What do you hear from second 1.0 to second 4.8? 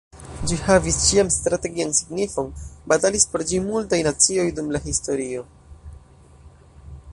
ĉiam strategian signifon, batalis por ĝi multaj nacioj dum